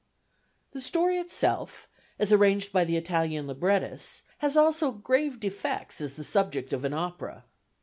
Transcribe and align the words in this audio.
"The 0.71 0.81
story 0.81 1.19
itself, 1.19 1.87
as 2.17 2.33
arranged 2.33 2.71
by 2.73 2.85
the 2.85 2.97
Italian 2.97 3.45
librettists, 3.45 4.23
has 4.39 4.57
also 4.57 4.89
grave 4.91 5.39
defects 5.39 6.01
as 6.01 6.15
the 6.15 6.23
subject 6.23 6.73
of 6.73 6.83
an 6.83 6.93
opera. 6.95 7.43